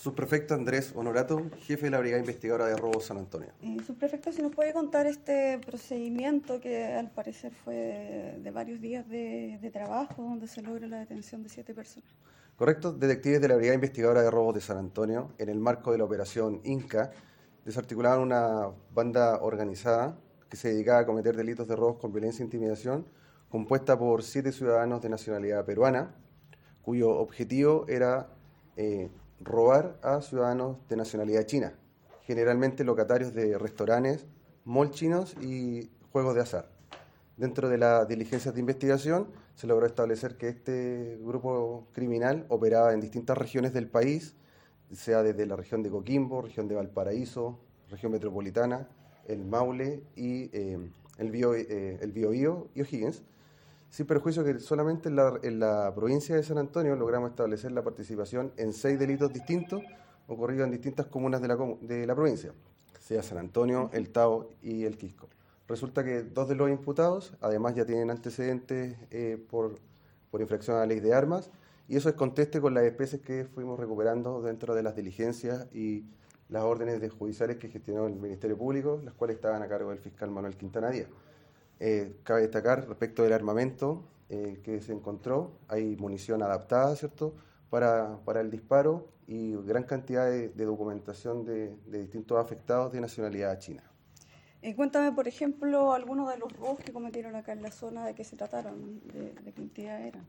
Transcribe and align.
Subprefecto 0.00 0.54
Andrés 0.54 0.94
Honorato, 0.96 1.50
jefe 1.58 1.84
de 1.84 1.90
la 1.90 1.98
Brigada 1.98 2.20
Investigadora 2.20 2.64
de 2.64 2.74
Robo 2.74 3.00
San 3.00 3.18
Antonio. 3.18 3.50
Eh, 3.60 3.76
subprefecto, 3.86 4.32
si 4.32 4.40
nos 4.40 4.54
puede 4.54 4.72
contar 4.72 5.06
este 5.06 5.58
procedimiento 5.58 6.58
que 6.58 6.86
al 6.94 7.10
parecer 7.10 7.52
fue 7.52 8.38
de 8.42 8.50
varios 8.50 8.80
días 8.80 9.06
de, 9.10 9.58
de 9.60 9.70
trabajo, 9.70 10.22
donde 10.22 10.48
se 10.48 10.62
logra 10.62 10.86
la 10.86 11.00
detención 11.00 11.42
de 11.42 11.50
siete 11.50 11.74
personas. 11.74 12.08
Correcto, 12.56 12.94
detectives 12.94 13.42
de 13.42 13.48
la 13.48 13.56
Brigada 13.56 13.74
Investigadora 13.74 14.22
de 14.22 14.30
Robos 14.30 14.54
de 14.54 14.62
San 14.62 14.78
Antonio, 14.78 15.32
en 15.36 15.50
el 15.50 15.58
marco 15.58 15.92
de 15.92 15.98
la 15.98 16.04
operación 16.04 16.62
Inca, 16.64 17.10
desarticularon 17.66 18.22
una 18.22 18.70
banda 18.94 19.42
organizada 19.42 20.16
que 20.48 20.56
se 20.56 20.70
dedicaba 20.70 21.00
a 21.00 21.04
cometer 21.04 21.36
delitos 21.36 21.68
de 21.68 21.76
robos 21.76 21.98
con 21.98 22.10
violencia 22.10 22.42
e 22.42 22.46
intimidación, 22.46 23.04
compuesta 23.50 23.98
por 23.98 24.22
siete 24.22 24.50
ciudadanos 24.50 25.02
de 25.02 25.10
nacionalidad 25.10 25.66
peruana, 25.66 26.14
cuyo 26.80 27.10
objetivo 27.10 27.84
era 27.86 28.30
eh, 28.78 29.10
robar 29.40 29.98
a 30.02 30.20
ciudadanos 30.20 30.76
de 30.88 30.96
nacionalidad 30.96 31.44
china, 31.44 31.74
generalmente 32.22 32.84
locatarios 32.84 33.34
de 33.34 33.58
restaurantes, 33.58 34.26
mall 34.64 34.90
chinos 34.90 35.34
y 35.40 35.90
juegos 36.12 36.34
de 36.34 36.42
azar. 36.42 36.68
Dentro 37.36 37.70
de 37.70 37.78
las 37.78 38.06
diligencias 38.06 38.54
de 38.54 38.60
investigación 38.60 39.28
se 39.54 39.66
logró 39.66 39.86
establecer 39.86 40.36
que 40.36 40.48
este 40.48 41.18
grupo 41.22 41.88
criminal 41.92 42.44
operaba 42.48 42.92
en 42.92 43.00
distintas 43.00 43.38
regiones 43.38 43.72
del 43.72 43.88
país, 43.88 44.34
sea 44.92 45.22
desde 45.22 45.46
la 45.46 45.56
región 45.56 45.82
de 45.82 45.90
Coquimbo, 45.90 46.42
región 46.42 46.68
de 46.68 46.74
Valparaíso, 46.74 47.58
región 47.88 48.12
metropolitana, 48.12 48.88
el 49.26 49.44
Maule 49.44 50.02
y 50.16 50.50
eh, 50.52 50.90
el, 51.18 51.30
Bio, 51.30 51.54
eh, 51.54 51.98
el 52.00 52.12
Biobío 52.12 52.68
y 52.74 52.82
O'Higgins, 52.82 53.22
sin 53.90 54.06
perjuicio 54.06 54.44
que 54.44 54.58
solamente 54.60 55.08
en 55.08 55.16
la, 55.16 55.38
en 55.42 55.58
la, 55.58 55.92
provincia 55.94 56.36
de 56.36 56.42
San 56.42 56.58
Antonio 56.58 56.94
logramos 56.96 57.30
establecer 57.30 57.72
la 57.72 57.82
participación 57.82 58.52
en 58.56 58.72
seis 58.72 58.98
delitos 58.98 59.32
distintos 59.32 59.82
ocurridos 60.28 60.64
en 60.64 60.70
distintas 60.70 61.06
comunas 61.06 61.42
de 61.42 61.48
la, 61.48 61.58
de 61.80 62.06
la 62.06 62.14
provincia, 62.14 62.52
sea 63.00 63.22
San 63.22 63.38
Antonio, 63.38 63.90
El 63.92 64.10
Tao 64.10 64.48
y 64.62 64.84
El 64.84 64.96
Quisco. 64.96 65.28
Resulta 65.66 66.04
que 66.04 66.22
dos 66.22 66.48
de 66.48 66.54
los 66.54 66.70
imputados, 66.70 67.34
además, 67.40 67.74
ya 67.74 67.84
tienen 67.84 68.10
antecedentes 68.10 68.96
eh, 69.10 69.44
por, 69.50 69.74
por 70.30 70.40
infracción 70.40 70.76
a 70.76 70.80
la 70.80 70.86
ley 70.86 71.00
de 71.00 71.12
armas, 71.12 71.50
y 71.88 71.96
eso 71.96 72.08
es 72.08 72.14
conteste 72.14 72.60
con 72.60 72.74
las 72.74 72.84
especies 72.84 73.20
que 73.22 73.44
fuimos 73.44 73.78
recuperando 73.78 74.40
dentro 74.40 74.76
de 74.76 74.84
las 74.84 74.94
diligencias 74.94 75.66
y 75.74 76.04
las 76.48 76.62
órdenes 76.62 77.00
de 77.00 77.08
judiciales 77.08 77.56
que 77.56 77.68
gestionó 77.68 78.06
el 78.06 78.14
Ministerio 78.14 78.56
Público, 78.56 79.00
las 79.04 79.14
cuales 79.14 79.36
estaban 79.36 79.62
a 79.62 79.68
cargo 79.68 79.90
del 79.90 79.98
fiscal 79.98 80.30
Manuel 80.30 80.56
Quintana 80.56 80.90
Díaz. 80.90 81.08
Eh, 81.82 82.20
cabe 82.24 82.42
destacar 82.42 82.86
respecto 82.86 83.22
del 83.22 83.32
armamento 83.32 84.04
eh, 84.28 84.60
que 84.62 84.82
se 84.82 84.92
encontró, 84.92 85.58
hay 85.66 85.96
munición 85.96 86.42
adaptada, 86.42 86.94
¿cierto?, 86.94 87.34
para, 87.70 88.18
para 88.24 88.42
el 88.42 88.50
disparo 88.50 89.08
y 89.26 89.52
gran 89.64 89.84
cantidad 89.84 90.26
de, 90.26 90.50
de 90.50 90.64
documentación 90.66 91.44
de, 91.46 91.74
de, 91.86 92.02
distintos 92.02 92.38
afectados 92.38 92.92
de 92.92 93.00
nacionalidad 93.00 93.58
china. 93.58 93.82
Eh, 94.60 94.76
cuéntame, 94.76 95.12
por 95.12 95.26
ejemplo, 95.26 95.94
algunos 95.94 96.28
de 96.28 96.36
los 96.36 96.52
robos 96.52 96.80
que 96.80 96.92
cometieron 96.92 97.34
acá 97.34 97.52
en 97.52 97.62
la 97.62 97.70
zona, 97.70 98.04
de 98.04 98.14
qué 98.14 98.24
se 98.24 98.36
trataron, 98.36 99.00
de, 99.04 99.32
de 99.32 99.52
qué 99.52 99.62
entidad 99.62 100.02
eran. 100.02 100.26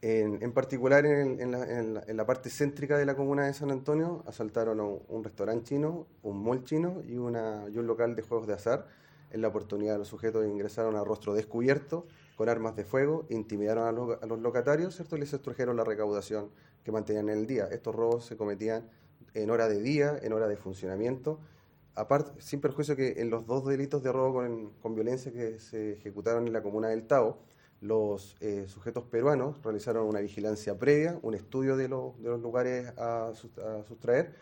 En, 0.00 0.42
en 0.42 0.52
particular, 0.52 1.06
en, 1.06 1.40
en, 1.40 1.52
la, 1.52 1.58
la, 1.58 2.02
en, 2.04 2.16
la, 2.16 2.26
parte 2.26 2.50
céntrica 2.50 2.98
de 2.98 3.06
la 3.06 3.14
comuna 3.14 3.46
de 3.46 3.54
San 3.54 3.70
Antonio, 3.70 4.24
asaltaron 4.26 4.80
un, 4.80 5.00
un 5.08 5.22
restaurante 5.22 5.68
chino, 5.68 6.08
un 6.22 6.42
mall 6.42 6.64
chino 6.64 7.02
y, 7.06 7.18
una, 7.18 7.66
y 7.72 7.78
un 7.78 7.86
local 7.86 8.16
de 8.16 8.22
juegos 8.22 8.48
de 8.48 8.54
azar 8.54 8.88
en 9.32 9.40
la 9.40 9.48
oportunidad, 9.48 9.98
los 9.98 10.08
sujetos 10.08 10.46
ingresaron 10.46 10.94
a 10.96 11.04
rostro 11.04 11.34
descubierto 11.34 12.06
con 12.36 12.48
armas 12.48 12.76
de 12.76 12.84
fuego, 12.84 13.26
intimidaron 13.30 13.86
a 13.86 13.92
los, 13.92 14.40
locatarios, 14.40 14.94
¿cierto? 14.94 15.16
Y 15.16 15.20
les 15.20 15.32
extrajeron 15.32 15.76
la 15.76 15.84
recaudación 15.84 16.50
que 16.84 16.92
mantenían 16.92 17.28
en 17.30 17.38
el 17.38 17.46
día. 17.46 17.66
Estos 17.70 17.94
robos 17.94 18.26
se 18.26 18.36
cometían 18.36 18.88
en 19.34 19.50
hora 19.50 19.68
de 19.68 19.80
día, 19.80 20.18
en 20.22 20.32
hora 20.34 20.48
de 20.48 20.56
funcionamiento, 20.56 21.40
aparte, 21.94 22.40
sin 22.42 22.60
perjuicio 22.60 22.94
que 22.94 23.20
en 23.22 23.30
los 23.30 23.46
dos 23.46 23.66
delitos 23.66 24.02
de 24.02 24.12
robo 24.12 24.42
con, 24.80 24.94
violencia 24.94 25.32
que 25.32 25.58
se 25.58 25.92
ejecutaron 25.92 26.46
en 26.46 26.52
la 26.52 26.62
comuna 26.62 26.88
del 26.88 27.06
Tao, 27.06 27.38
los 27.80 28.36
eh, 28.40 28.66
sujetos 28.68 29.04
peruanos 29.04 29.62
realizaron 29.62 30.06
una 30.06 30.20
vigilancia 30.20 30.78
previa, 30.78 31.18
un 31.22 31.34
estudio 31.34 31.76
de, 31.76 31.88
lo, 31.88 32.14
de 32.18 32.28
los 32.28 32.40
lugares 32.40 32.92
a 32.98 33.32
sustraer, 33.34 34.34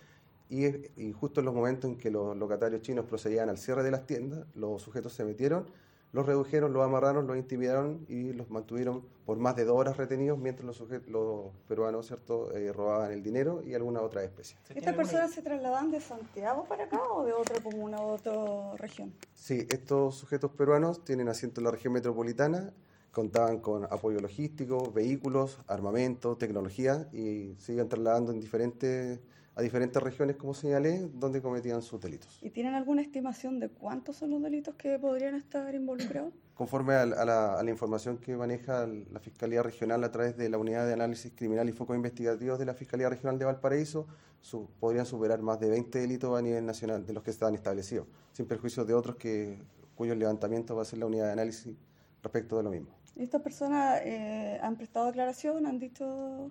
y, 0.50 0.66
y, 1.00 1.12
justo 1.12 1.40
en 1.40 1.46
los 1.46 1.54
momentos 1.54 1.90
en 1.90 1.96
que 1.96 2.10
los 2.10 2.36
locatarios 2.36 2.82
chinos 2.82 3.06
procedían 3.06 3.48
al 3.48 3.56
cierre 3.56 3.82
de 3.82 3.90
las 3.90 4.06
tiendas, 4.06 4.44
los 4.54 4.82
sujetos 4.82 5.12
se 5.12 5.24
metieron, 5.24 5.66
los 6.12 6.26
redujeron, 6.26 6.72
los 6.72 6.84
amarraron, 6.84 7.26
los 7.26 7.36
intimidaron 7.36 8.04
y 8.08 8.32
los 8.32 8.50
mantuvieron 8.50 9.04
por 9.24 9.38
más 9.38 9.54
de 9.54 9.64
dos 9.64 9.78
horas 9.78 9.96
retenidos 9.96 10.38
mientras 10.38 10.66
los, 10.66 10.76
sujetos, 10.76 11.08
los 11.08 11.52
peruanos 11.68 12.06
cierto 12.06 12.52
eh, 12.52 12.72
robaban 12.72 13.12
el 13.12 13.22
dinero 13.22 13.62
y 13.64 13.74
alguna 13.74 14.00
otra 14.00 14.24
especie. 14.24 14.56
¿Estas 14.74 14.94
personas 14.94 15.30
se 15.30 15.42
trasladan 15.42 15.90
de 15.90 16.00
Santiago 16.00 16.64
para 16.64 16.84
acá 16.84 17.00
o 17.12 17.24
de 17.24 17.32
otra 17.32 17.60
comuna 17.62 18.00
o 18.00 18.18
de 18.18 18.30
otra 18.30 18.76
región? 18.76 19.12
Sí, 19.34 19.66
estos 19.70 20.16
sujetos 20.16 20.50
peruanos 20.50 21.04
tienen 21.04 21.28
asiento 21.28 21.60
en 21.60 21.66
la 21.66 21.70
región 21.70 21.92
metropolitana, 21.92 22.72
contaban 23.12 23.60
con 23.60 23.84
apoyo 23.84 24.18
logístico, 24.20 24.90
vehículos, 24.90 25.58
armamento, 25.68 26.36
tecnología 26.36 27.08
y 27.12 27.54
siguen 27.58 27.88
trasladando 27.88 28.32
en 28.32 28.40
diferentes 28.40 29.20
a 29.54 29.62
diferentes 29.62 30.02
regiones, 30.02 30.36
como 30.36 30.54
señalé, 30.54 31.08
donde 31.14 31.42
cometían 31.42 31.82
sus 31.82 32.00
delitos. 32.00 32.38
¿Y 32.42 32.50
tienen 32.50 32.74
alguna 32.74 33.02
estimación 33.02 33.58
de 33.60 33.68
cuántos 33.68 34.16
son 34.16 34.30
los 34.30 34.42
delitos 34.42 34.74
que 34.76 34.98
podrían 34.98 35.34
estar 35.34 35.74
involucrados? 35.74 36.32
Conforme 36.54 36.94
a, 36.94 37.02
a, 37.02 37.06
la, 37.06 37.58
a 37.58 37.62
la, 37.62 37.70
información 37.70 38.18
que 38.18 38.36
maneja 38.36 38.86
la 38.86 39.18
Fiscalía 39.18 39.62
Regional 39.62 40.04
a 40.04 40.12
través 40.12 40.36
de 40.36 40.48
la 40.48 40.58
Unidad 40.58 40.86
de 40.86 40.92
Análisis 40.92 41.32
Criminal 41.34 41.68
y 41.68 41.72
Focos 41.72 41.96
Investigativos 41.96 42.58
de 42.58 42.66
la 42.66 42.74
Fiscalía 42.74 43.08
Regional 43.08 43.38
de 43.38 43.44
Valparaíso, 43.46 44.06
su, 44.40 44.68
podrían 44.78 45.06
superar 45.06 45.40
más 45.42 45.58
de 45.60 45.68
20 45.70 45.98
delitos 45.98 46.38
a 46.38 46.42
nivel 46.42 46.64
nacional 46.64 47.04
de 47.04 47.12
los 47.12 47.22
que 47.22 47.30
están 47.30 47.54
establecidos, 47.54 48.06
sin 48.32 48.46
perjuicio 48.46 48.84
de 48.84 48.94
otros 48.94 49.16
que, 49.16 49.58
cuyos 49.94 50.16
levantamientos 50.16 50.76
va 50.76 50.82
a 50.82 50.84
ser 50.84 50.98
la 50.98 51.06
Unidad 51.06 51.26
de 51.26 51.32
Análisis 51.32 51.76
respecto 52.22 52.56
de 52.56 52.62
lo 52.62 52.70
mismo. 52.70 52.88
¿Estas 53.16 53.42
personas 53.42 54.00
eh, 54.04 54.58
han 54.62 54.76
prestado 54.76 55.06
declaración? 55.06 55.66
¿Han 55.66 55.78
dicho 55.78 56.50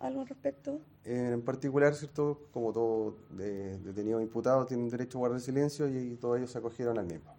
algo 0.00 0.20
al 0.20 0.28
respecto? 0.28 0.80
En 1.04 1.42
particular, 1.42 1.94
¿cierto? 1.94 2.40
Como 2.52 2.72
todo 2.72 3.16
de, 3.30 3.78
detenido 3.78 4.20
imputado 4.20 4.66
tienen 4.66 4.88
derecho 4.88 5.18
a 5.18 5.20
guardar 5.20 5.40
silencio 5.40 5.88
y, 5.88 6.12
y 6.12 6.16
todos 6.16 6.38
ellos 6.38 6.50
se 6.50 6.58
acogieron 6.58 6.98
al 6.98 7.06
mismo. 7.06 7.34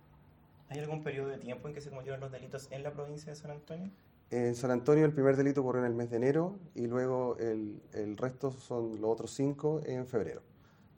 ¿Hay 0.69 0.79
algún 0.79 1.03
periodo 1.03 1.29
de 1.29 1.37
tiempo 1.37 1.67
en 1.67 1.73
que 1.73 1.81
se 1.81 1.89
cometieron 1.89 2.19
los 2.19 2.31
delitos 2.31 2.67
en 2.71 2.83
la 2.83 2.91
provincia 2.91 3.31
de 3.31 3.35
San 3.35 3.51
Antonio? 3.51 3.89
En 4.31 4.53
San 4.53 4.69
Antonio 4.69 5.05
el 5.05 5.13
primer 5.13 5.35
delito 5.35 5.61
ocurrió 5.61 5.81
en 5.81 5.87
el 5.87 5.95
mes 5.95 6.11
de 6.11 6.17
enero 6.17 6.59
y 6.75 6.85
luego 6.85 7.35
el, 7.39 7.81
el 7.93 8.15
resto 8.15 8.51
son 8.51 9.01
los 9.01 9.09
otros 9.09 9.31
cinco 9.31 9.81
en 9.85 10.05
febrero. 10.05 10.41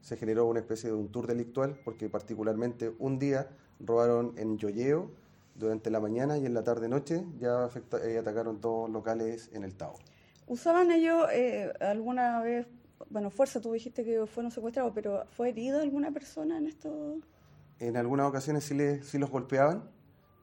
Se 0.01 0.17
generó 0.17 0.47
una 0.47 0.59
especie 0.59 0.89
de 0.89 0.95
un 0.95 1.09
tour 1.09 1.28
delictual 1.28 1.79
porque 1.85 2.09
particularmente 2.09 2.93
un 2.99 3.19
día 3.19 3.47
robaron 3.79 4.33
en 4.38 4.57
Yoyeo 4.57 5.09
durante 5.55 5.89
la 5.89 6.01
mañana 6.01 6.38
y 6.38 6.45
en 6.45 6.53
la 6.53 6.63
tarde-noche 6.63 7.23
ya 7.39 7.63
afecta, 7.63 8.05
eh, 8.05 8.17
atacaron 8.17 8.59
dos 8.59 8.89
locales 8.89 9.49
en 9.53 9.63
el 9.63 9.75
Tao. 9.75 9.95
¿Usaban 10.51 10.91
ellos 10.91 11.28
eh, 11.31 11.72
alguna 11.79 12.41
vez, 12.41 12.67
bueno, 13.09 13.29
fuerza, 13.29 13.62
tú 13.62 13.72
dijiste 13.72 14.03
que 14.03 14.25
fueron 14.25 14.51
secuestrados, 14.51 14.91
pero 14.94 15.25
¿fue 15.31 15.47
herida 15.47 15.81
alguna 15.81 16.12
persona 16.12 16.57
en 16.57 16.67
esto? 16.67 17.19
En 17.79 17.95
algunas 17.95 18.28
ocasiones 18.28 18.66
sí, 18.66 18.73
les, 18.73 19.07
sí 19.07 19.17
los 19.17 19.29
golpeaban 19.29 19.90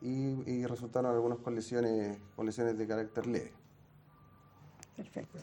y, 0.00 0.50
y, 0.50 0.64
resultaron 0.64 1.14
algunas 1.14 1.41
con 1.41 1.54
lesiones, 1.54 2.16
con 2.34 2.47
lesiones 2.47 2.78
de 2.78 2.86
carácter 2.86 3.26
leve. 3.26 3.52
Perfecto. 4.97 5.41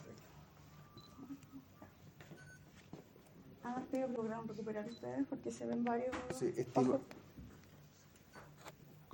Ah, 3.64 3.84
¿te 3.92 4.08
lograron 4.08 4.48
recuperar 4.48 4.90
ustedes? 4.90 5.28
Porque 5.30 5.52
se 5.52 5.68
ven 5.68 5.84
varios... 5.84 6.16
Sí, 6.34 6.52
estimo, 6.58 7.02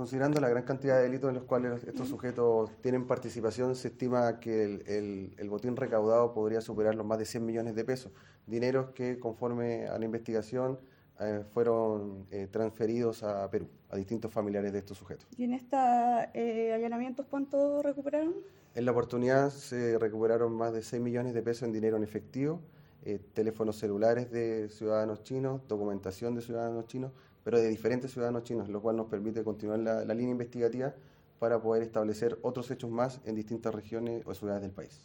Considerando 0.01 0.41
la 0.41 0.49
gran 0.49 0.63
cantidad 0.63 0.97
de 0.97 1.03
delitos 1.03 1.29
en 1.29 1.35
los 1.35 1.43
cuales 1.43 1.83
estos 1.83 2.09
sujetos 2.09 2.71
tienen 2.81 3.05
participación, 3.05 3.75
se 3.75 3.89
estima 3.89 4.39
que 4.39 4.63
el, 4.63 4.83
el, 4.87 5.35
el, 5.37 5.47
botín 5.47 5.75
recaudado 5.75 6.33
podría 6.33 6.59
superar 6.59 6.95
los 6.95 7.05
más 7.05 7.19
de 7.19 7.25
100 7.25 7.45
millones 7.45 7.75
de 7.75 7.85
pesos. 7.85 8.11
Dineros 8.47 8.89
que, 8.95 9.19
conforme 9.19 9.85
a 9.85 9.99
la 9.99 10.03
investigación, 10.03 10.79
eh, 11.19 11.43
fueron 11.53 12.25
eh, 12.31 12.47
transferidos 12.49 13.21
a 13.21 13.47
Perú, 13.51 13.67
a 13.91 13.95
distintos 13.95 14.31
familiares 14.33 14.73
de 14.73 14.79
estos 14.79 14.97
sujetos. 14.97 15.27
¿Y 15.37 15.43
en 15.43 15.53
estos 15.53 15.79
eh, 16.33 16.73
allanamientos 16.73 17.27
cuánto 17.29 17.83
recuperaron? 17.83 18.33
En 18.73 18.85
la 18.85 18.91
oportunidad 18.93 19.51
se 19.51 19.99
recuperaron 19.99 20.51
más 20.51 20.73
de 20.73 20.81
6 20.81 20.99
millones 20.99 21.35
de 21.35 21.43
pesos 21.43 21.67
en 21.67 21.73
dinero 21.73 21.97
en 21.97 22.03
efectivo, 22.03 22.59
eh, 23.03 23.19
teléfonos 23.33 23.77
celulares 23.77 24.31
de 24.31 24.69
ciudadanos 24.69 25.23
chinos, 25.23 25.61
documentación 25.67 26.35
de 26.35 26.41
ciudadanos 26.41 26.85
chinos, 26.87 27.11
pero 27.43 27.59
de 27.59 27.69
diferentes 27.69 28.11
ciudadanos 28.11 28.43
chinos, 28.43 28.69
lo 28.69 28.81
cual 28.81 28.97
nos 28.97 29.07
permite 29.07 29.43
continuar 29.43 29.79
la, 29.79 30.05
la, 30.05 30.13
línea 30.13 30.31
investigativa 30.31 30.93
para 31.39 31.61
poder 31.61 31.83
establecer 31.83 32.37
otros 32.41 32.69
hechos 32.71 32.91
más 32.91 33.19
en 33.25 33.35
distintas 33.35 33.73
regiones 33.73 34.23
o 34.25 34.33
ciudades 34.33 34.61
del 34.61 34.71
país. 34.71 35.01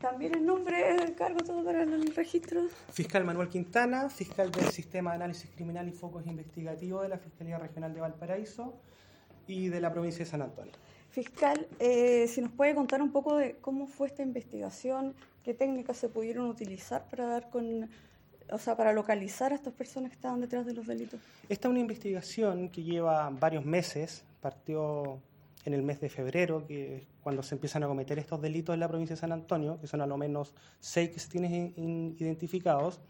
También 0.00 0.34
el 0.34 0.46
nombre, 0.46 0.94
el 0.94 1.14
cargo, 1.14 1.40
todo 1.40 1.64
para 1.64 1.82
el 1.82 2.14
registro. 2.14 2.68
Fiscal 2.92 3.24
Manuel 3.24 3.48
Quintana, 3.48 4.08
fiscal 4.08 4.52
del 4.52 4.66
Sistema 4.66 5.10
de 5.10 5.16
Análisis 5.16 5.50
Criminal 5.50 5.88
y 5.88 5.92
Focos 5.92 6.26
Investigativos 6.26 7.02
de 7.02 7.08
la 7.08 7.18
Fiscalía 7.18 7.58
Regional 7.58 7.94
de 7.94 8.00
Valparaíso 8.00 8.74
y 9.46 9.68
de 9.68 9.80
la 9.80 9.92
provincia 9.92 10.24
de 10.24 10.30
San 10.30 10.42
Antonio. 10.42 10.72
Fiscal, 11.16 11.66
eh, 11.78 12.28
si 12.28 12.42
nos 12.42 12.52
puede 12.52 12.74
contar 12.74 13.00
un 13.00 13.10
poco 13.10 13.38
de 13.38 13.56
cómo 13.62 13.86
fue 13.86 14.06
esta 14.06 14.22
investigación, 14.22 15.14
qué 15.42 15.54
técnicas 15.54 15.96
se 15.96 16.10
pudieron 16.10 16.44
utilizar 16.44 17.08
para 17.08 17.24
dar 17.24 17.48
con, 17.48 17.88
o 18.50 18.58
sea, 18.58 18.76
para 18.76 18.92
localizar 18.92 19.50
a 19.50 19.54
estas 19.54 19.72
personas 19.72 20.10
que 20.10 20.16
estaban 20.16 20.42
detrás 20.42 20.66
de 20.66 20.74
los 20.74 20.86
delitos. 20.86 21.18
Esta 21.48 21.68
es 21.68 21.70
una 21.70 21.80
investigación 21.80 22.68
que 22.68 22.82
lleva 22.82 23.30
varios 23.30 23.64
meses, 23.64 24.24
partió 24.42 25.18
en 25.64 25.72
el 25.72 25.82
mes 25.82 26.02
de 26.02 26.10
febrero, 26.10 26.66
que 26.66 26.96
es 26.96 27.02
cuando 27.22 27.42
se 27.42 27.54
empiezan 27.54 27.82
a 27.84 27.86
cometer 27.86 28.18
estos 28.18 28.42
delitos 28.42 28.74
en 28.74 28.80
la 28.80 28.88
provincia 28.88 29.16
de 29.16 29.20
San 29.20 29.32
Antonio, 29.32 29.80
que 29.80 29.86
son 29.86 30.02
a 30.02 30.06
lo 30.06 30.18
menos 30.18 30.52
seis 30.80 31.08
que 31.08 31.18
se 31.18 31.30
tienen 31.30 31.72
identificados 32.18 33.00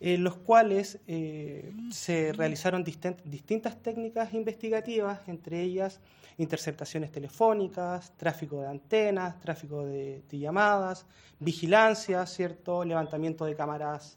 en 0.00 0.22
los 0.22 0.36
cuales 0.36 1.00
eh, 1.06 1.72
se 1.90 2.32
realizaron 2.32 2.84
distintas 2.84 3.82
técnicas 3.82 4.32
investigativas, 4.32 5.20
entre 5.26 5.62
ellas 5.62 6.00
interceptaciones 6.38 7.10
telefónicas, 7.10 8.12
tráfico 8.16 8.60
de 8.60 8.68
antenas, 8.68 9.40
tráfico 9.40 9.84
de, 9.84 10.22
llamadas, 10.30 11.04
vigilancia, 11.40 12.24
¿cierto? 12.26 12.84
levantamiento 12.84 13.44
de 13.44 13.56
cámaras 13.56 14.16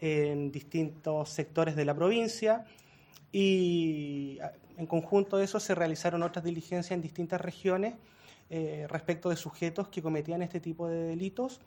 en 0.00 0.50
distintos 0.50 1.28
sectores 1.28 1.76
de 1.76 1.84
la 1.84 1.94
provincia 1.94 2.64
y 3.30 4.38
en 4.78 4.86
conjunto 4.86 5.36
de 5.36 5.44
eso 5.44 5.60
se 5.60 5.74
realizaron 5.74 6.22
otras 6.22 6.44
diligencias 6.44 6.92
en 6.92 7.02
distintas 7.02 7.40
regiones 7.40 7.94
eh, 8.48 8.86
respecto 8.88 9.28
de 9.28 9.36
sujetos 9.36 9.88
que 9.88 10.00
cometían 10.00 10.40
este 10.40 10.60
tipo 10.60 10.88
de 10.88 11.02
delitos 11.02 11.60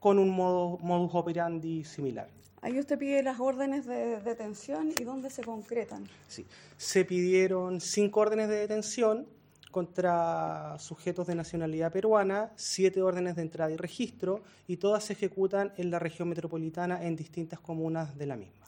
con 0.00 0.18
un 0.18 0.30
modus 0.30 1.10
operandi 1.12 1.84
similar. 1.84 2.28
Ahí 2.62 2.78
usted 2.78 2.96
pide 2.96 3.24
las 3.24 3.40
órdenes 3.40 3.86
de 3.86 4.20
detención 4.20 4.92
y 4.96 5.02
dónde 5.02 5.30
se 5.30 5.42
concretan. 5.42 6.08
Sí, 6.28 6.46
se 6.76 7.04
pidieron 7.04 7.80
cinco 7.80 8.20
órdenes 8.20 8.48
de 8.48 8.54
detención 8.54 9.26
contra 9.72 10.76
sujetos 10.78 11.26
de 11.26 11.34
nacionalidad 11.34 11.90
peruana, 11.90 12.52
siete 12.54 13.02
órdenes 13.02 13.34
de 13.34 13.42
entrada 13.42 13.72
y 13.72 13.76
registro, 13.76 14.42
y 14.68 14.76
todas 14.76 15.02
se 15.02 15.14
ejecutan 15.14 15.72
en 15.76 15.90
la 15.90 15.98
región 15.98 16.28
metropolitana 16.28 17.04
en 17.04 17.16
distintas 17.16 17.58
comunas 17.58 18.16
de 18.16 18.26
la 18.26 18.36
misma. 18.36 18.61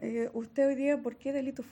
Eh, 0.00 0.28
¿Usted 0.32 0.66
hoy 0.68 0.74
día 0.74 1.00
por 1.00 1.16
qué 1.16 1.32
delito 1.32 1.62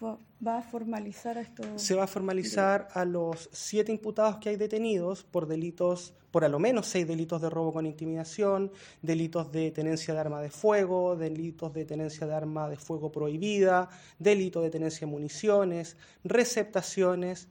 va 0.47 0.59
a 0.59 0.63
formalizar 0.63 1.39
a 1.39 1.43
estos? 1.43 1.67
Se 1.77 1.95
va 1.95 2.05
a 2.05 2.07
formalizar 2.07 2.89
a 2.95 3.05
los 3.05 3.51
siete 3.53 3.93
imputados 3.93 4.39
que 4.39 4.49
hay 4.49 4.57
detenidos 4.57 5.25
por 5.25 5.47
delitos, 5.47 6.15
por 6.31 6.45
a 6.45 6.49
lo 6.49 6.59
menos 6.59 6.87
seis 6.87 7.07
delitos 7.07 7.43
de 7.43 7.51
robo 7.51 7.73
con 7.73 7.85
intimidación, 7.85 8.73
delitos 9.03 9.53
de 9.53 9.71
tenencia 9.71 10.15
de 10.15 10.21
arma 10.21 10.41
de 10.41 10.51
fuego, 10.51 11.17
delitos 11.17 11.75
de 11.75 11.85
tenencia 11.85 12.27
de 12.27 12.35
arma 12.35 12.69
de 12.69 12.77
fuego 12.77 13.13
prohibida, 13.13 13.91
delito 14.19 14.63
de 14.63 14.71
tenencia 14.71 15.07
de 15.07 15.13
municiones, 15.13 15.97
receptaciones, 16.25 17.49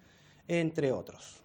entre 0.48 0.92
otros. 0.92 1.41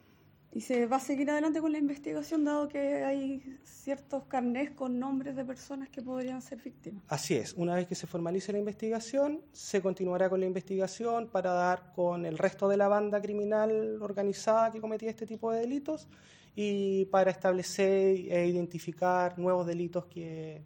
¿Y 0.56 0.62
se 0.62 0.87
va 0.87 0.97
a 0.97 1.00
seguir 1.00 1.31
adelante 1.31 1.61
con 1.61 1.70
la 1.70 1.76
investigación 1.76 2.43
dado 2.43 2.67
que 2.67 3.05
hay 3.05 3.58
ciertos 3.62 4.25
carnés 4.25 4.70
con 4.70 4.99
nombres 4.99 5.37
de 5.37 5.44
personas 5.44 5.91
que 5.91 6.00
podrían 6.00 6.41
ser 6.41 6.62
víctimas? 6.62 7.05
Así 7.08 7.35
es, 7.35 7.53
una 7.53 7.75
vez 7.75 7.87
que 7.87 7.94
se 7.94 8.06
formalice 8.06 8.53
la 8.53 8.58
investigación, 8.58 9.43
se 9.53 9.82
continuará 9.82 10.31
con 10.31 10.41
la 10.41 10.47
investigación 10.47 11.29
para 11.29 11.53
dar 11.53 11.93
con 11.94 12.25
el 12.25 12.38
resto 12.38 12.70
de 12.70 12.79
la 12.79 12.88
banda 12.88 13.20
criminal 13.20 14.00
organizada 14.00 14.70
que 14.70 14.81
cometía 14.81 15.11
este 15.11 15.26
tipo 15.26 15.53
de 15.53 15.61
delitos 15.61 16.08
y 16.55 17.05
para 17.05 17.31
establecer 17.31 18.17
e 18.32 18.47
identificar 18.47 19.38
nuevos 19.38 19.67
delitos 19.67 20.06
que, 20.06 20.62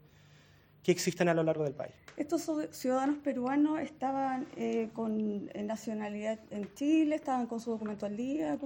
que 0.83 0.93
existen 0.93 1.29
a 1.29 1.35
lo 1.35 1.43
largo 1.43 1.65
del 1.65 1.75
país. 1.75 1.93
¿Estos 2.17 2.51
ciudadanos 2.73 3.17
peruanos 3.19 3.81
estaban 3.81 4.47
eh, 4.57 4.91
con 4.93 5.47
nacionalidad 5.55 6.39
en 6.51 6.73
Chile? 6.75 7.17
¿Estaban 7.17 7.47
con 7.47 7.61
su 7.61 7.71
documento 7.71 8.07
al 8.07 8.17
día? 8.17 8.59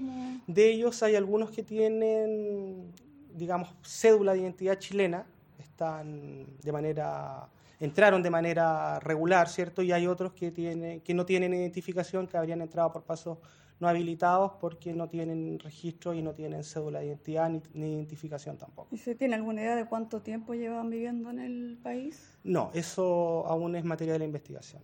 De 0.46 0.70
ellos 0.70 1.02
hay 1.02 1.14
algunos 1.14 1.50
que 1.50 1.62
tienen, 1.62 2.92
digamos, 3.32 3.74
cédula 3.82 4.32
de 4.32 4.40
identidad 4.40 4.78
chilena, 4.78 5.26
están 5.58 6.46
de 6.62 6.72
manera 6.72 7.48
entraron 7.80 8.22
de 8.22 8.30
manera 8.30 8.98
regular, 9.00 9.48
¿cierto? 9.48 9.82
Y 9.82 9.92
hay 9.92 10.06
otros 10.06 10.32
que, 10.32 10.50
tiene, 10.50 11.00
que 11.00 11.12
no 11.12 11.26
tienen 11.26 11.52
identificación, 11.52 12.26
que 12.26 12.36
habrían 12.36 12.62
entrado 12.62 12.92
por 12.92 13.02
pasos 13.02 13.38
no 13.84 13.90
habilitados 13.90 14.52
porque 14.62 14.94
no 14.94 15.10
tienen 15.10 15.58
registro 15.58 16.14
y 16.14 16.22
no 16.22 16.32
tienen 16.32 16.64
cédula 16.64 17.00
de 17.00 17.06
identidad 17.08 17.50
ni, 17.50 17.92
identificación 17.92 18.56
tampoco. 18.56 18.88
¿Y 18.90 18.96
se 18.96 19.14
tiene 19.14 19.34
alguna 19.34 19.60
idea 19.60 19.76
de 19.76 19.84
cuánto 19.84 20.22
tiempo 20.22 20.54
llevan 20.54 20.88
viviendo 20.88 21.28
en 21.28 21.38
el 21.38 21.78
país? 21.82 22.30
No, 22.44 22.70
eso 22.72 23.44
aún 23.46 23.76
es 23.76 23.84
materia 23.84 24.14
de 24.14 24.20
la 24.20 24.24
investigación. 24.24 24.82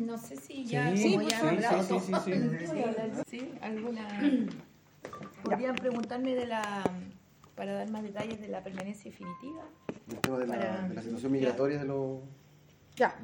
No 0.00 0.18
sé 0.18 0.36
si 0.36 0.66
ya, 0.66 0.94
sí, 0.94 1.14
como 1.14 1.26
ya 1.26 1.82
sí, 1.82 1.94
sí, 2.00 2.12
sí, 2.24 2.32
sí, 3.26 3.52
alguna 3.62 4.06
podrían 5.42 5.76
preguntarme 5.76 6.34
de 6.34 6.46
la 6.46 6.82
para 7.54 7.72
dar 7.72 7.90
más 7.90 8.02
detalles 8.02 8.40
de 8.40 8.48
la 8.48 8.62
permanencia 8.62 9.10
definitiva. 9.10 9.62
El 10.10 10.18
tema 10.18 10.38
de 10.38 10.46
la, 10.48 10.88
de 10.88 10.94
la 10.94 11.02
situación 11.02 11.32
migratoria 11.32 11.78
de 11.78 11.84
los 11.84 12.18
ya. 12.96 13.14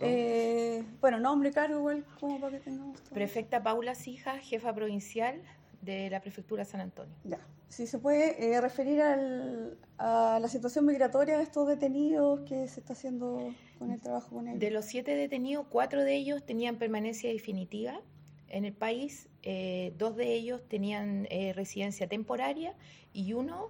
Eh, 0.00 0.84
bueno, 1.00 1.20
nombre, 1.20 1.52
cargo, 1.52 1.78
igual, 1.78 2.04
como 2.18 2.40
para 2.40 2.58
que 2.58 2.64
tengamos 2.64 3.00
todo. 3.02 3.14
Prefecta 3.14 3.62
Paula 3.62 3.94
Sija, 3.94 4.38
jefa 4.38 4.74
provincial 4.74 5.40
de 5.82 6.10
la 6.10 6.20
prefectura 6.20 6.64
San 6.64 6.80
Antonio. 6.80 7.14
Ya. 7.24 7.38
Si 7.68 7.86
se 7.86 7.98
puede 7.98 8.52
eh, 8.52 8.60
referir 8.60 9.02
al, 9.02 9.76
a 9.98 10.38
la 10.40 10.48
situación 10.48 10.86
migratoria 10.86 11.36
de 11.36 11.42
estos 11.42 11.68
detenidos 11.68 12.40
que 12.40 12.66
se 12.66 12.80
está 12.80 12.94
haciendo 12.94 13.54
con 13.78 13.90
el 13.92 14.00
trabajo 14.00 14.30
con 14.34 14.48
ellos. 14.48 14.58
De 14.58 14.70
los 14.70 14.86
siete 14.86 15.14
detenidos, 15.14 15.66
cuatro 15.68 16.02
de 16.02 16.16
ellos 16.16 16.44
tenían 16.44 16.76
permanencia 16.76 17.30
definitiva 17.30 18.00
en 18.48 18.64
el 18.64 18.72
país, 18.72 19.28
eh, 19.42 19.92
dos 19.98 20.16
de 20.16 20.32
ellos 20.32 20.62
tenían 20.68 21.28
residencia 21.54 22.08
temporaria 22.08 22.74
y 23.12 23.34
uno, 23.34 23.68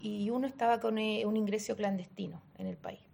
y 0.00 0.30
uno 0.30 0.48
estaba 0.48 0.80
con 0.80 0.94
un 0.94 1.36
ingreso 1.36 1.76
clandestino 1.76 2.42
en 2.58 2.66
el 2.66 2.76
país. 2.76 3.05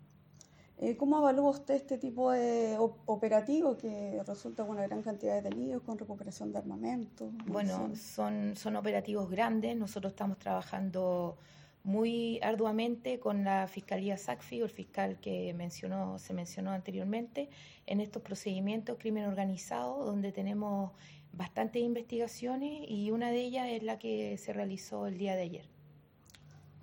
Eh, 0.83 0.97
¿Cómo 0.97 1.19
evalúa 1.19 1.51
usted 1.51 1.75
este 1.75 1.97
tipo 1.97 2.33
de 2.33 2.77
operativo 3.07 3.79
que 3.79 4.21
resulta 4.27 4.65
con 4.67 4.75
una 4.75 4.89
gran 4.89 5.01
cantidad 5.01 5.37
de 5.37 5.43
detenidos, 5.43 5.81
con 5.85 5.97
recuperación 5.97 6.51
de 6.51 6.59
armamento? 6.59 7.31
Bueno, 7.47 7.93
son, 7.95 8.57
son 8.57 8.75
operativos 8.75 9.31
grandes. 9.31 9.77
Nosotros 9.77 10.13
estamos 10.13 10.41
trabajando 10.41 11.37
muy 11.85 12.41
arduamente 12.43 13.21
con 13.21 13.45
la 13.45 13.69
Fiscalía 13.69 14.17
SACFI, 14.17 14.59
el 14.63 14.71
fiscal 14.71 15.21
que 15.21 15.55
mencionó, 15.55 16.19
se 16.19 16.35
mencionó 16.35 16.73
anteriormente, 16.73 17.49
en 17.87 18.01
estos 18.01 18.21
procedimientos 18.21 18.99
crimen 18.99 19.27
organizado, 19.27 20.05
donde 20.05 20.33
tenemos 20.33 20.91
bastantes 21.33 21.81
investigaciones 21.81 22.91
y 22.91 23.13
una 23.13 23.31
de 23.31 23.39
ellas 23.39 23.69
es 23.69 23.85
la 23.85 24.01
que 24.01 24.37
se 24.37 24.53
realizó 24.53 25.07
el 25.07 25.17
día 25.17 25.37
de 25.37 25.43
ayer. 25.43 25.82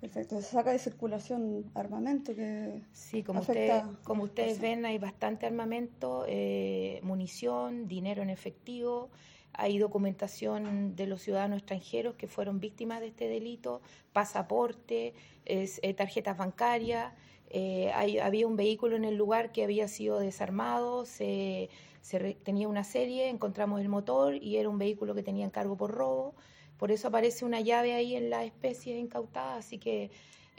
Perfecto, 0.00 0.40
se 0.40 0.48
saca 0.48 0.72
de 0.72 0.78
circulación 0.78 1.70
armamento 1.74 2.34
que... 2.34 2.82
Sí, 2.92 3.22
como, 3.22 3.40
usted, 3.40 3.82
como 4.02 4.24
ustedes 4.24 4.58
ven, 4.58 4.86
hay 4.86 4.96
bastante 4.96 5.44
armamento, 5.44 6.24
eh, 6.26 7.00
munición, 7.02 7.86
dinero 7.86 8.22
en 8.22 8.30
efectivo, 8.30 9.10
hay 9.52 9.76
documentación 9.78 10.96
de 10.96 11.06
los 11.06 11.20
ciudadanos 11.20 11.58
extranjeros 11.58 12.14
que 12.14 12.28
fueron 12.28 12.60
víctimas 12.60 13.00
de 13.00 13.08
este 13.08 13.28
delito, 13.28 13.82
pasaporte, 14.14 15.12
es, 15.44 15.80
eh, 15.82 15.92
tarjetas 15.92 16.38
bancarias, 16.38 17.12
eh, 17.50 17.92
había 17.92 18.46
un 18.46 18.56
vehículo 18.56 18.96
en 18.96 19.04
el 19.04 19.16
lugar 19.16 19.52
que 19.52 19.64
había 19.64 19.86
sido 19.86 20.18
desarmado, 20.18 21.04
se, 21.04 21.68
se 22.00 22.34
tenía 22.42 22.68
una 22.68 22.84
serie, 22.84 23.28
encontramos 23.28 23.82
el 23.82 23.90
motor 23.90 24.34
y 24.34 24.56
era 24.56 24.70
un 24.70 24.78
vehículo 24.78 25.14
que 25.14 25.22
tenía 25.22 25.44
encargo 25.44 25.76
por 25.76 25.90
robo. 25.90 26.34
Por 26.80 26.90
eso 26.90 27.08
aparece 27.08 27.44
una 27.44 27.60
llave 27.60 27.92
ahí 27.92 28.16
en 28.16 28.30
la 28.30 28.42
especie 28.42 28.98
incautada, 28.98 29.56
así 29.56 29.76
que 29.76 30.10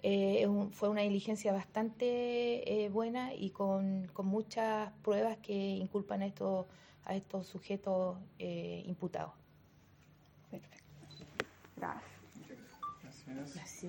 eh, 0.03 0.47
fue 0.71 0.89
una 0.89 1.01
diligencia 1.01 1.51
bastante 1.51 2.83
eh, 2.83 2.89
buena 2.89 3.33
y 3.33 3.49
con, 3.49 4.07
muchas 4.17 4.91
pruebas 5.01 5.39
que 5.39 5.55
inculpan 5.55 6.21
a 6.21 6.27
estos, 6.27 6.67
a 7.05 7.15
estos 7.15 7.47
sujetos 7.47 8.19
eh, 8.37 8.83
imputados. 8.85 9.33
Perfecto. 10.51 10.77
Gracias. 11.75 12.05
Gracias. 13.25 13.71